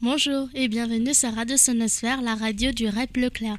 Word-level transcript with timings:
Bonjour 0.00 0.48
et 0.54 0.68
bienvenue 0.68 1.12
sur 1.12 1.34
Radio 1.34 1.56
Sonosphère, 1.56 2.22
la 2.22 2.36
radio 2.36 2.70
du 2.70 2.86
REP 2.86 3.16
Leclerc. 3.16 3.58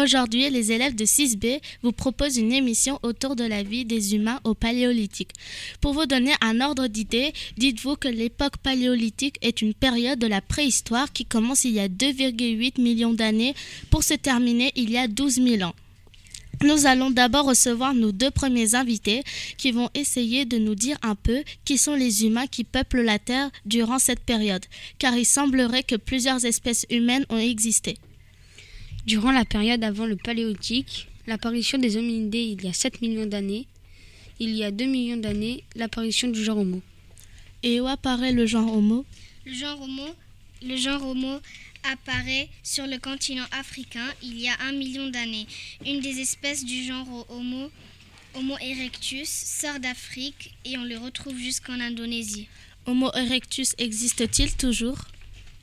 Aujourd'hui, 0.00 0.48
les 0.48 0.70
élèves 0.70 0.94
de 0.94 1.04
6B 1.04 1.60
vous 1.82 1.90
proposent 1.90 2.36
une 2.36 2.52
émission 2.52 3.00
autour 3.02 3.34
de 3.34 3.42
la 3.42 3.64
vie 3.64 3.84
des 3.84 4.14
humains 4.14 4.38
au 4.44 4.54
Paléolithique. 4.54 5.32
Pour 5.80 5.92
vous 5.92 6.06
donner 6.06 6.32
un 6.42 6.60
ordre 6.60 6.86
d'idée, 6.86 7.32
dites-vous 7.56 7.96
que 7.96 8.06
l'époque 8.06 8.58
paléolithique 8.58 9.38
est 9.42 9.62
une 9.62 9.74
période 9.74 10.20
de 10.20 10.28
la 10.28 10.40
préhistoire 10.40 11.12
qui 11.12 11.24
commence 11.24 11.64
il 11.64 11.72
y 11.72 11.80
a 11.80 11.88
2,8 11.88 12.80
millions 12.80 13.12
d'années 13.12 13.56
pour 13.90 14.04
se 14.04 14.14
terminer 14.14 14.70
il 14.76 14.92
y 14.92 14.96
a 14.96 15.08
12 15.08 15.42
000 15.42 15.62
ans. 15.68 15.74
Nous 16.62 16.84
allons 16.84 17.10
d'abord 17.10 17.46
recevoir 17.46 17.94
nos 17.94 18.12
deux 18.12 18.30
premiers 18.30 18.74
invités 18.74 19.22
qui 19.56 19.72
vont 19.72 19.88
essayer 19.94 20.44
de 20.44 20.58
nous 20.58 20.74
dire 20.74 20.98
un 21.00 21.14
peu 21.14 21.42
qui 21.64 21.78
sont 21.78 21.94
les 21.94 22.26
humains 22.26 22.46
qui 22.46 22.64
peuplent 22.64 23.00
la 23.00 23.18
Terre 23.18 23.50
durant 23.64 23.98
cette 23.98 24.20
période, 24.20 24.66
car 24.98 25.16
il 25.16 25.24
semblerait 25.24 25.84
que 25.84 25.96
plusieurs 25.96 26.44
espèces 26.44 26.84
humaines 26.90 27.24
ont 27.30 27.38
existé. 27.38 27.96
Durant 29.06 29.32
la 29.32 29.46
période 29.46 29.82
avant 29.82 30.04
le 30.04 30.16
Paléolithique, 30.16 31.08
l'apparition 31.26 31.78
des 31.78 31.96
hominidés 31.96 32.54
il 32.58 32.62
y 32.62 32.68
a 32.68 32.74
7 32.74 33.00
millions 33.00 33.24
d'années, 33.24 33.66
il 34.38 34.54
y 34.54 34.62
a 34.62 34.70
2 34.70 34.84
millions 34.84 35.16
d'années, 35.16 35.64
l'apparition 35.76 36.28
du 36.28 36.44
genre 36.44 36.58
Homo. 36.58 36.82
Et 37.62 37.80
où 37.80 37.86
apparaît 37.86 38.32
le 38.32 38.44
genre 38.44 38.70
Homo? 38.70 39.06
Le 39.46 39.54
genre 39.54 39.80
Homo, 39.80 40.08
le 40.62 40.76
genre 40.76 41.06
Homo 41.06 41.40
apparaît 41.84 42.48
sur 42.62 42.86
le 42.86 42.98
continent 42.98 43.46
africain 43.52 44.06
il 44.22 44.38
y 44.40 44.48
a 44.48 44.56
un 44.60 44.72
million 44.72 45.08
d'années. 45.08 45.46
Une 45.84 46.00
des 46.00 46.20
espèces 46.20 46.64
du 46.64 46.84
genre 46.84 47.26
Homo, 47.28 47.70
Homo 48.34 48.56
erectus, 48.58 49.28
sort 49.28 49.80
d'Afrique 49.80 50.54
et 50.64 50.76
on 50.78 50.84
le 50.84 50.98
retrouve 50.98 51.38
jusqu'en 51.38 51.80
Indonésie. 51.80 52.48
Homo 52.86 53.10
erectus 53.14 53.74
existe-t-il 53.78 54.56
toujours? 54.56 54.98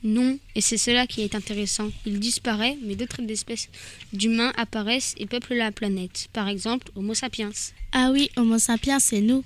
Non, 0.04 0.38
et 0.54 0.60
c'est 0.60 0.78
cela 0.78 1.08
qui 1.08 1.22
est 1.22 1.34
intéressant. 1.34 1.90
Il 2.06 2.20
disparaît, 2.20 2.78
mais 2.82 2.94
d'autres 2.94 3.22
espèces 3.28 3.68
d'humains 4.12 4.52
apparaissent 4.56 5.14
et 5.18 5.26
peuplent 5.26 5.56
la 5.56 5.72
planète. 5.72 6.28
Par 6.32 6.48
exemple, 6.48 6.88
Homo 6.94 7.14
sapiens. 7.14 7.50
Ah 7.90 8.10
oui, 8.12 8.30
Homo 8.36 8.58
sapiens, 8.58 9.00
c'est 9.00 9.20
nous. 9.20 9.44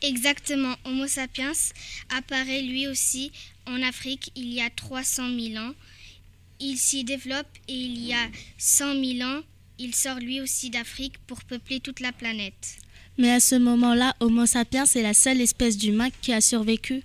Exactement, 0.00 0.76
Homo 0.84 1.08
sapiens 1.08 1.52
apparaît 2.16 2.62
lui 2.62 2.86
aussi 2.86 3.32
en 3.68 3.82
Afrique 3.82 4.30
il 4.34 4.52
y 4.52 4.60
a 4.60 4.70
300 4.70 5.28
000 5.38 5.64
ans. 5.64 5.74
Il 6.60 6.76
s'y 6.76 7.04
développe 7.04 7.46
et 7.68 7.74
il 7.74 8.04
y 8.04 8.12
a 8.12 8.28
100 8.58 9.04
000 9.04 9.28
ans, 9.28 9.42
il 9.78 9.94
sort 9.94 10.18
lui 10.18 10.40
aussi 10.40 10.70
d'Afrique 10.70 11.18
pour 11.26 11.44
peupler 11.44 11.80
toute 11.80 12.00
la 12.00 12.12
planète. 12.12 12.78
Mais 13.16 13.30
à 13.30 13.40
ce 13.40 13.54
moment-là, 13.54 14.14
Homo 14.20 14.46
sapiens 14.46 14.84
est 14.84 15.02
la 15.02 15.14
seule 15.14 15.40
espèce 15.40 15.76
d'humain 15.76 16.08
qui 16.22 16.32
a 16.32 16.40
survécu 16.40 17.02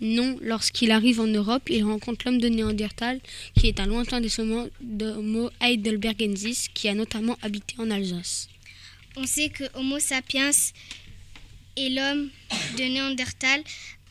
Non, 0.00 0.36
lorsqu'il 0.40 0.90
arrive 0.90 1.20
en 1.20 1.26
Europe, 1.26 1.68
il 1.68 1.84
rencontre 1.84 2.26
l'homme 2.26 2.40
de 2.40 2.48
Néandertal, 2.48 3.20
qui 3.56 3.68
est 3.68 3.80
un 3.80 3.86
lointain 3.86 4.20
descendant 4.20 4.68
d'Homo 4.80 5.50
heidelbergensis, 5.60 6.68
qui 6.74 6.88
a 6.88 6.94
notamment 6.94 7.36
habité 7.42 7.74
en 7.78 7.90
Alsace. 7.90 8.48
On 9.16 9.26
sait 9.26 9.48
que 9.48 9.64
Homo 9.74 10.00
sapiens 10.00 10.50
et 11.76 11.90
l'homme 11.90 12.30
de 12.76 12.82
Néandertal 12.82 13.62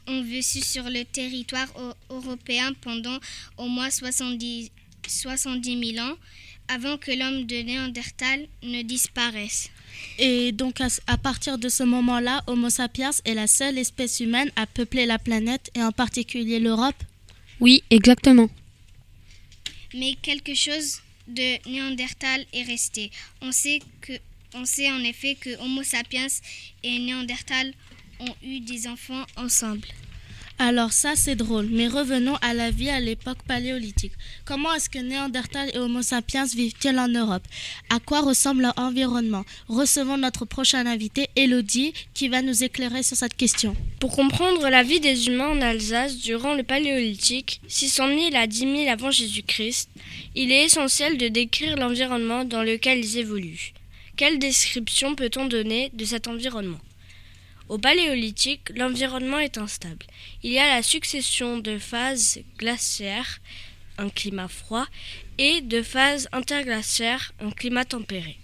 ont 0.07 0.23
vécu 0.23 0.61
sur 0.61 0.89
le 0.89 1.03
territoire 1.05 1.67
européen 2.09 2.73
pendant 2.81 3.17
au 3.57 3.67
moins 3.67 3.89
70, 3.89 4.71
70 5.07 5.93
000 5.95 6.05
ans 6.07 6.15
avant 6.67 6.97
que 6.97 7.11
l'homme 7.11 7.45
de 7.45 7.55
Néandertal 7.57 8.47
ne 8.63 8.81
disparaisse. 8.81 9.69
Et 10.17 10.51
donc 10.51 10.79
à, 10.81 11.17
partir 11.17 11.57
de 11.57 11.69
ce 11.69 11.83
moment-là, 11.83 12.43
Homo 12.47 12.69
sapiens 12.69 13.11
est 13.25 13.33
la 13.33 13.47
seule 13.47 13.77
espèce 13.77 14.19
humaine 14.19 14.51
à 14.55 14.65
peupler 14.65 15.05
la 15.05 15.19
planète 15.19 15.69
et 15.75 15.83
en 15.83 15.91
particulier 15.91 16.59
l'Europe? 16.59 16.95
Oui, 17.59 17.83
exactement. 17.89 18.49
Mais 19.93 20.15
quelque 20.21 20.55
chose 20.55 21.01
de 21.27 21.69
Néandertal 21.69 22.45
est 22.53 22.63
resté. 22.63 23.11
On 23.41 23.51
sait, 23.51 23.79
que, 24.01 24.13
on 24.53 24.65
sait 24.65 24.91
en 24.91 24.99
effet 25.03 25.35
que 25.35 25.57
Homo 25.61 25.83
sapiens 25.83 26.27
et 26.83 26.99
Néandertal 26.99 27.73
ont 28.19 28.35
eu 28.43 28.59
des 28.59 28.87
enfants 28.87 29.25
ensemble. 29.37 29.87
Alors 30.59 30.93
ça 30.93 31.15
c'est 31.15 31.35
drôle, 31.35 31.67
mais 31.71 31.87
revenons 31.87 32.35
à 32.41 32.53
la 32.53 32.69
vie 32.69 32.89
à 32.89 32.99
l'époque 32.99 33.39
paléolithique. 33.47 34.13
Comment 34.45 34.71
est-ce 34.73 34.89
que 34.89 34.99
Néandertal 34.99 35.71
et 35.73 35.79
Homo 35.79 36.03
sapiens 36.03 36.45
vivent-ils 36.45 36.97
en 36.99 37.07
Europe? 37.07 37.43
À 37.89 37.99
quoi 37.99 38.21
ressemble 38.21 38.61
leur 38.61 38.77
environnement? 38.77 39.45
Recevons 39.67 40.17
notre 40.17 40.45
prochain 40.45 40.85
invité, 40.85 41.27
Elodie, 41.35 41.93
qui 42.13 42.29
va 42.29 42.43
nous 42.43 42.63
éclairer 42.63 43.01
sur 43.01 43.17
cette 43.17 43.35
question. 43.35 43.75
Pour 43.99 44.15
comprendre 44.15 44.69
la 44.69 44.83
vie 44.83 44.99
des 44.99 45.27
humains 45.27 45.49
en 45.49 45.61
Alsace 45.61 46.17
durant 46.17 46.53
le 46.53 46.63
paléolithique, 46.63 47.59
600 47.67 48.07
000 48.09 48.35
à 48.35 48.45
10 48.45 48.59
000 48.59 48.89
avant 48.89 49.11
Jésus-Christ, 49.11 49.89
il 50.35 50.51
est 50.51 50.65
essentiel 50.65 51.17
de 51.17 51.29
décrire 51.29 51.77
l'environnement 51.77 52.45
dans 52.45 52.63
lequel 52.63 52.99
ils 52.99 53.17
évoluent. 53.17 53.73
Quelle 54.15 54.37
description 54.37 55.15
peut-on 55.15 55.47
donner 55.47 55.89
de 55.93 56.05
cet 56.05 56.27
environnement? 56.27 56.79
Au 57.73 57.79
Paléolithique, 57.79 58.69
l'environnement 58.75 59.39
est 59.39 59.57
instable. 59.57 60.05
Il 60.43 60.51
y 60.51 60.59
a 60.59 60.75
la 60.75 60.83
succession 60.83 61.57
de 61.57 61.79
phases 61.79 62.37
glaciaires, 62.59 63.39
un 63.97 64.09
climat 64.09 64.47
froid, 64.47 64.85
et 65.39 65.61
de 65.61 65.81
phases 65.81 66.29
interglaciaires, 66.33 67.33
un 67.39 67.49
climat 67.49 67.83
tempéré. 67.83 68.37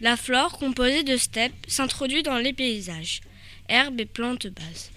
La 0.00 0.16
flore, 0.16 0.56
composée 0.56 1.02
de 1.02 1.18
steppes, 1.18 1.52
s'introduit 1.68 2.22
dans 2.22 2.38
les 2.38 2.54
paysages, 2.54 3.20
herbes 3.68 4.00
et 4.00 4.06
plantes 4.06 4.46
bases. 4.46 4.90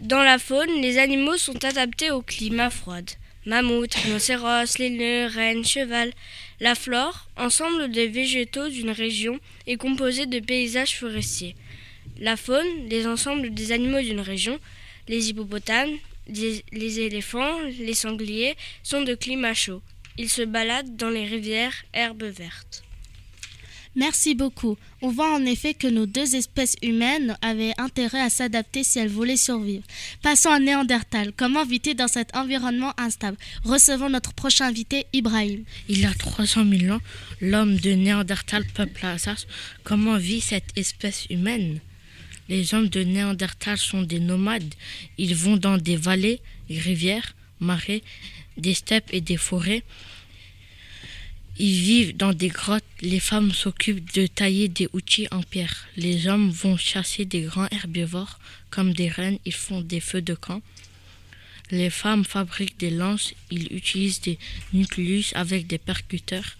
Dans 0.00 0.22
la 0.22 0.38
faune, 0.38 0.80
les 0.80 0.98
animaux 0.98 1.38
sont 1.38 1.64
adaptés 1.64 2.12
au 2.12 2.22
climat 2.22 2.70
froid. 2.70 3.16
Mammouth, 3.46 3.94
rhinocéros, 3.94 4.78
léneux, 4.78 5.26
rennes, 5.26 5.64
cheval. 5.64 6.12
La 6.60 6.76
flore, 6.76 7.26
ensemble 7.36 7.90
des 7.90 8.06
végétaux 8.06 8.68
d'une 8.68 8.92
région, 8.92 9.40
est 9.66 9.76
composée 9.76 10.26
de 10.26 10.38
paysages 10.38 10.96
forestiers. 10.96 11.56
La 12.20 12.36
faune, 12.36 12.88
les 12.88 13.06
ensembles 13.06 13.52
des 13.52 13.72
animaux 13.72 14.00
d'une 14.00 14.20
région, 14.20 14.58
les 15.08 15.28
hippopotames, 15.28 15.96
les, 16.28 17.00
éléphants, 17.00 17.60
les 17.78 17.94
sangliers, 17.94 18.56
sont 18.82 19.02
de 19.02 19.14
climat 19.14 19.54
chaud. 19.54 19.82
Ils 20.18 20.30
se 20.30 20.42
baladent 20.42 20.96
dans 20.96 21.10
les 21.10 21.26
rivières, 21.26 21.84
herbes 21.92 22.24
vertes. 22.24 22.82
Merci 23.96 24.34
beaucoup. 24.34 24.76
On 25.00 25.08
voit 25.08 25.34
en 25.34 25.46
effet 25.46 25.72
que 25.72 25.86
nos 25.86 26.04
deux 26.04 26.36
espèces 26.36 26.76
humaines 26.82 27.34
avaient 27.40 27.72
intérêt 27.78 28.20
à 28.20 28.28
s'adapter 28.28 28.84
si 28.84 28.98
elles 28.98 29.08
voulaient 29.08 29.38
survivre. 29.38 29.84
Passons 30.22 30.50
à 30.50 30.58
Néandertal. 30.58 31.32
Comment 31.34 31.64
vit-il 31.64 31.94
dans 31.94 32.06
cet 32.06 32.36
environnement 32.36 32.92
instable? 32.98 33.38
Recevons 33.64 34.10
notre 34.10 34.34
prochain 34.34 34.66
invité, 34.66 35.06
Ibrahim. 35.14 35.64
Il 35.88 36.00
y 36.00 36.04
a 36.04 36.12
300 36.12 36.66
000 36.70 36.94
ans, 36.94 37.00
l'homme 37.40 37.76
de 37.76 37.92
Néandertal 37.92 38.66
peuple 38.66 39.00
l'Alsace. 39.02 39.46
Comment 39.82 40.18
vit 40.18 40.42
cette 40.42 40.76
espèce 40.76 41.24
humaine? 41.30 41.80
Les 42.48 42.74
hommes 42.74 42.88
de 42.88 43.02
Néandertal 43.02 43.78
sont 43.78 44.02
des 44.02 44.20
nomades. 44.20 44.74
Ils 45.18 45.34
vont 45.34 45.56
dans 45.56 45.78
des 45.78 45.96
vallées, 45.96 46.40
rivières, 46.68 47.34
marais, 47.60 48.02
des 48.56 48.74
steppes 48.74 49.12
et 49.12 49.20
des 49.20 49.36
forêts. 49.36 49.82
Ils 51.58 51.80
vivent 51.80 52.16
dans 52.16 52.34
des 52.34 52.48
grottes. 52.48 52.84
Les 53.00 53.20
femmes 53.20 53.52
s'occupent 53.52 54.12
de 54.14 54.26
tailler 54.26 54.68
des 54.68 54.88
outils 54.92 55.26
en 55.30 55.42
pierre. 55.42 55.86
Les 55.96 56.28
hommes 56.28 56.50
vont 56.50 56.76
chasser 56.76 57.24
des 57.24 57.42
grands 57.42 57.68
herbivores 57.70 58.38
comme 58.70 58.92
des 58.92 59.08
rennes. 59.08 59.38
Ils 59.44 59.54
font 59.54 59.80
des 59.80 60.00
feux 60.00 60.22
de 60.22 60.34
camp. 60.34 60.60
Les 61.70 61.90
femmes 61.90 62.24
fabriquent 62.24 62.78
des 62.78 62.90
lances. 62.90 63.32
Ils 63.50 63.72
utilisent 63.72 64.20
des 64.20 64.38
nucléus 64.72 65.32
avec 65.34 65.66
des 65.66 65.78
percuteurs. 65.78 66.56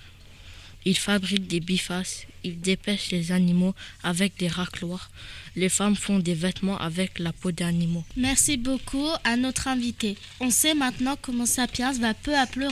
Ils 0.86 0.96
fabriquent 0.96 1.48
des 1.48 1.60
bifaces. 1.60 2.26
Ils 2.44 2.58
dépêchent 2.58 3.10
les 3.10 3.32
animaux 3.32 3.74
avec 4.02 4.38
des 4.38 4.48
racloirs 4.48 5.10
les 5.56 5.70
femmes 5.70 5.96
font 5.96 6.18
des 6.18 6.34
vêtements 6.34 6.78
avec 6.78 7.18
la 7.18 7.32
peau 7.32 7.50
d'animaux. 7.50 8.04
Merci 8.16 8.56
beaucoup 8.58 9.08
à 9.24 9.36
notre 9.36 9.68
invité. 9.68 10.16
On 10.40 10.50
sait 10.50 10.74
maintenant 10.74 11.16
comment 11.20 11.46
Sapiens 11.46 11.92
va 11.92 12.14
peu 12.14 12.36
à 12.36 12.46
peu 12.46 12.66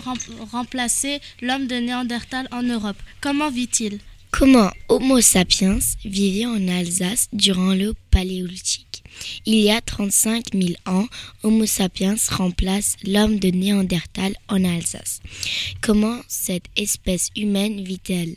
remplacer 0.53 1.21
l'homme 1.41 1.67
de 1.67 1.77
Néandertal 1.77 2.47
en 2.53 2.63
Europe. 2.63 3.03
Comment 3.21 3.51
vit-il? 3.51 3.99
Comment 4.37 4.73
Homo 4.89 5.21
sapiens 5.21 5.79
vivait 6.05 6.47
en 6.47 6.67
Alsace 6.67 7.29
durant 7.33 7.73
le 7.73 7.95
Paléolithique? 8.11 9.05
Il 9.47 9.61
y 9.61 9.71
a 9.71 9.81
35 9.81 10.47
000 10.53 10.73
ans, 10.87 11.07
Homo 11.45 11.67
sapiens 11.67 12.17
remplace 12.33 12.97
l'homme 13.05 13.39
de 13.39 13.51
Néandertal 13.51 14.35
en 14.49 14.65
Alsace. 14.65 15.21
Comment 15.81 16.19
cette 16.27 16.65
espèce 16.75 17.31
humaine 17.37 17.85
vit-elle? 17.85 18.35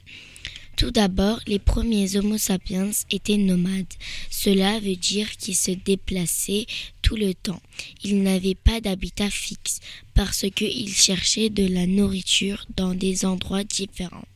Tout 0.75 0.91
d'abord, 0.91 1.39
les 1.47 1.57
premiers 1.57 2.15
Homo 2.15 2.37
sapiens 2.37 2.91
étaient 3.09 3.37
nomades. 3.37 3.87
Cela 4.29 4.79
veut 4.79 4.97
dire 4.97 5.35
qu'ils 5.37 5.55
se 5.55 5.71
déplaçaient 5.71 6.67
tout 7.01 7.15
le 7.15 7.33
temps. 7.33 7.61
Ils 8.03 8.21
n'avaient 8.21 8.53
pas 8.53 8.81
d'habitat 8.81 9.31
fixe 9.31 9.79
parce 10.13 10.45
qu'ils 10.55 10.93
cherchaient 10.93 11.49
de 11.49 11.65
la 11.65 11.87
nourriture 11.87 12.67
dans 12.75 12.93
des 12.93 13.25
endroits 13.25 13.63
différents. 13.63 14.27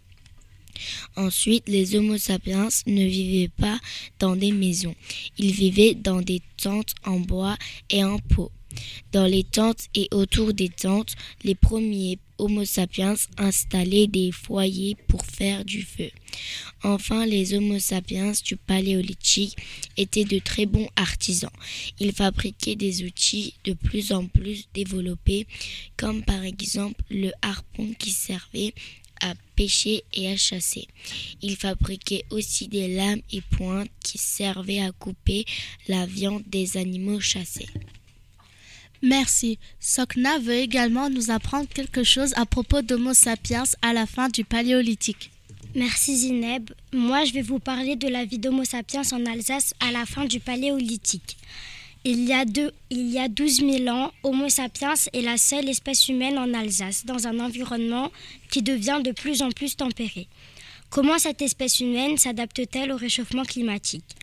Ensuite, 1.16 1.68
les 1.68 1.96
Homo 1.96 2.18
sapiens 2.18 2.70
ne 2.88 3.06
vivaient 3.06 3.50
pas 3.50 3.80
dans 4.20 4.36
des 4.36 4.52
maisons. 4.52 4.96
Ils 5.38 5.52
vivaient 5.52 5.96
dans 5.96 6.22
des 6.22 6.42
tentes 6.58 6.94
en 7.06 7.20
bois 7.20 7.58
et 7.90 8.04
en 8.04 8.20
peau 8.20 8.52
Dans 9.12 9.26
les 9.26 9.44
tentes 9.44 9.88
et 9.96 10.08
autour 10.12 10.54
des 10.54 10.70
tentes, 10.70 11.16
les 11.44 11.56
premiers 11.56 12.20
Homo 12.42 12.66
sapiens 12.66 13.14
installaient 13.38 14.08
des 14.08 14.32
foyers 14.32 14.96
pour 15.08 15.24
faire 15.24 15.64
du 15.64 15.84
feu. 15.84 16.10
Enfin, 16.82 17.28
les 17.28 17.54
Homo 17.54 17.78
sapiens 17.78 18.32
du 18.44 18.56
Paléolithique 18.56 19.56
étaient 19.96 20.26
de 20.26 20.40
très 20.40 20.66
bons 20.66 20.90
artisans. 20.96 21.52
Ils 22.00 22.14
fabriquaient 22.14 22.76
des 22.76 23.04
outils 23.04 23.54
de 23.64 23.74
plus 23.74 24.12
en 24.12 24.26
plus 24.26 24.68
développés, 24.74 25.46
comme 25.98 26.24
par 26.24 26.44
exemple 26.44 27.04
le 27.12 27.32
harpon 27.44 27.94
qui 28.00 28.10
servait 28.10 28.74
à 29.22 29.34
pêcher 29.56 30.04
et 30.14 30.32
à 30.32 30.38
chasser. 30.38 30.88
Ils 31.42 31.56
fabriquaient 31.56 32.26
aussi 32.30 32.68
des 32.68 32.88
lames 32.96 33.22
et 33.32 33.42
pointes 33.42 33.90
qui 34.04 34.18
servaient 34.18 34.82
à 34.82 34.92
couper 34.92 35.46
la 35.88 36.06
viande 36.06 36.44
des 36.48 36.78
animaux 36.78 37.20
chassés. 37.20 37.70
Merci. 39.02 39.58
Sokna 39.80 40.38
veut 40.40 40.58
également 40.58 41.10
nous 41.10 41.32
apprendre 41.32 41.68
quelque 41.68 42.04
chose 42.04 42.34
à 42.36 42.46
propos 42.46 42.82
d'Homo 42.82 43.14
sapiens 43.14 43.64
à 43.82 43.94
la 43.94 44.06
fin 44.06 44.30
du 44.30 44.44
Paléolithique. 44.44 45.32
Merci 45.74 46.18
Zineb. 46.18 46.70
Moi, 46.94 47.26
je 47.26 47.34
vais 47.34 47.42
vous 47.42 47.60
parler 47.60 47.96
de 47.96 48.08
la 48.08 48.26
vie 48.26 48.38
d'Homo 48.38 48.64
sapiens 48.64 49.04
en 49.12 49.26
Alsace 49.26 49.74
à 49.80 49.92
la 49.92 50.06
fin 50.06 50.26
du 50.26 50.40
Paléolithique. 50.40 51.38
Il 52.04 52.28
y, 52.28 52.34
a 52.34 52.46
deux, 52.46 52.72
il 52.90 53.12
y 53.12 53.20
a 53.20 53.28
12 53.28 53.58
000 53.58 53.88
ans, 53.96 54.12
Homo 54.24 54.50
sapiens 54.50 54.96
est 55.14 55.22
la 55.22 55.38
seule 55.38 55.70
espèce 55.70 56.10
humaine 56.10 56.40
en 56.40 56.52
Alsace, 56.52 57.06
dans 57.06 57.28
un 57.28 57.40
environnement 57.40 58.12
qui 58.50 58.64
devient 58.64 59.02
de 59.04 59.12
plus 59.12 59.44
en 59.44 59.52
plus 59.52 59.76
tempéré. 59.76 60.28
Comment 60.90 61.20
cette 61.20 61.44
espèce 61.44 61.80
humaine 61.80 62.18
s'adapte-t-elle 62.18 62.92
au 62.92 62.98
réchauffement 62.98 63.44
climatique? 63.44 64.16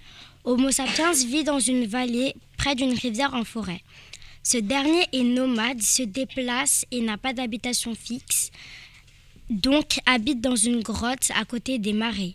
Homo 0.43 0.73
sapiens 0.73 1.13
vit 1.13 1.45
dans 1.45 1.61
une 1.61 1.87
vallée 1.87 2.35
près 2.57 2.75
d'une 2.75 2.95
rivière 2.95 3.35
en 3.35 3.45
forêt. 3.45 3.81
Ce 4.43 4.57
dernier 4.57 5.05
est 5.13 5.23
nomade, 5.23 5.81
se 5.81 6.03
déplace 6.03 6.85
et 6.91 7.01
n'a 7.01 7.17
pas 7.17 7.33
d'habitation 7.33 7.95
fixe, 7.95 8.51
donc 9.51 10.01
habite 10.05 10.41
dans 10.41 10.57
une 10.57 10.83
grotte 10.83 11.31
à 11.37 11.45
côté 11.45 11.79
des 11.79 11.93
marais. 11.93 12.35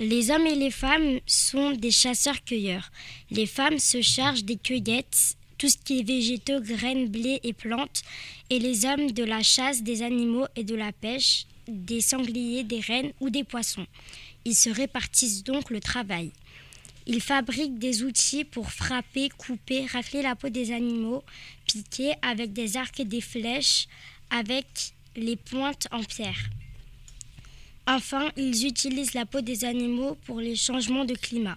Les 0.00 0.30
hommes 0.30 0.46
et 0.46 0.54
les 0.54 0.70
femmes 0.70 1.18
sont 1.26 1.72
des 1.72 1.90
chasseurs-cueilleurs. 1.90 2.92
Les 3.32 3.46
femmes 3.46 3.80
se 3.80 4.00
chargent 4.00 4.44
des 4.44 4.56
cueillettes, 4.56 5.36
tout 5.58 5.68
ce 5.68 5.76
qui 5.76 5.98
est 5.98 6.02
végétaux, 6.04 6.60
graines, 6.60 7.08
blé 7.08 7.40
et 7.42 7.52
plantes, 7.52 8.02
et 8.48 8.60
les 8.60 8.84
hommes 8.84 9.10
de 9.10 9.24
la 9.24 9.42
chasse 9.42 9.82
des 9.82 10.02
animaux 10.04 10.46
et 10.54 10.62
de 10.62 10.76
la 10.76 10.92
pêche, 10.92 11.46
des 11.66 12.00
sangliers, 12.00 12.62
des 12.62 12.78
rennes 12.78 13.10
ou 13.18 13.28
des 13.28 13.42
poissons. 13.42 13.88
Ils 14.44 14.54
se 14.54 14.70
répartissent 14.70 15.42
donc 15.42 15.68
le 15.68 15.80
travail. 15.80 16.30
Ils 17.08 17.20
fabriquent 17.20 17.80
des 17.80 18.04
outils 18.04 18.44
pour 18.44 18.70
frapper, 18.70 19.30
couper, 19.30 19.84
rafler 19.86 20.22
la 20.22 20.36
peau 20.36 20.48
des 20.48 20.70
animaux, 20.70 21.24
piquer 21.66 22.12
avec 22.22 22.52
des 22.52 22.76
arcs 22.76 23.00
et 23.00 23.04
des 23.04 23.20
flèches, 23.20 23.88
avec 24.30 24.92
les 25.16 25.34
pointes 25.34 25.88
en 25.90 26.04
pierre. 26.04 26.38
Enfin, 27.90 28.30
ils 28.36 28.66
utilisent 28.66 29.14
la 29.14 29.24
peau 29.24 29.40
des 29.40 29.64
animaux 29.64 30.18
pour 30.26 30.40
les 30.40 30.56
changements 30.56 31.06
de 31.06 31.14
climat. 31.14 31.56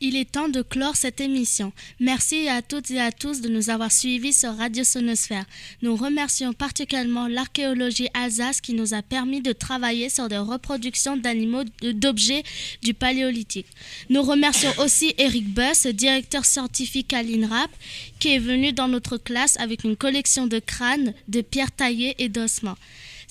Il 0.00 0.16
est 0.16 0.32
temps 0.32 0.48
de 0.48 0.62
clore 0.62 0.96
cette 0.96 1.20
émission. 1.20 1.74
Merci 2.00 2.48
à 2.48 2.62
toutes 2.62 2.90
et 2.90 2.98
à 2.98 3.12
tous 3.12 3.42
de 3.42 3.50
nous 3.50 3.68
avoir 3.68 3.92
suivis 3.92 4.32
sur 4.32 4.56
Radio 4.56 4.82
Sonosphère. 4.82 5.44
Nous 5.82 5.94
remercions 5.94 6.54
particulièrement 6.54 7.28
l'archéologie 7.28 8.08
Alsace 8.14 8.62
qui 8.62 8.72
nous 8.72 8.94
a 8.94 9.02
permis 9.02 9.42
de 9.42 9.52
travailler 9.52 10.08
sur 10.08 10.28
des 10.28 10.38
reproductions 10.38 11.18
d'animaux, 11.18 11.64
d'objets 11.82 12.42
du 12.82 12.94
Paléolithique. 12.94 13.66
Nous 14.08 14.22
remercions 14.22 14.72
aussi 14.78 15.12
Eric 15.18 15.52
Buss, 15.52 15.86
directeur 15.88 16.46
scientifique 16.46 17.12
à 17.12 17.22
l'INRAP, 17.22 17.70
qui 18.18 18.28
est 18.34 18.38
venu 18.38 18.72
dans 18.72 18.88
notre 18.88 19.18
classe 19.18 19.60
avec 19.60 19.84
une 19.84 19.96
collection 19.96 20.46
de 20.46 20.58
crânes, 20.58 21.12
de 21.28 21.42
pierres 21.42 21.72
taillées 21.72 22.14
et 22.16 22.30
d'ossements. 22.30 22.78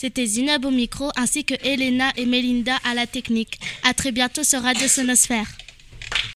C'était 0.01 0.25
Zinab 0.25 0.63
au 0.63 0.71
micro 0.71 1.11
ainsi 1.17 1.43
que 1.43 1.55
Elena 1.61 2.13
et 2.15 2.25
Melinda 2.25 2.77
à 2.85 2.93
la 2.93 3.05
technique. 3.05 3.59
À 3.83 3.93
très 3.93 4.13
bientôt 4.13 4.45
sur 4.45 4.61
Radio 4.61 4.87
Sonosphère. 4.87 5.49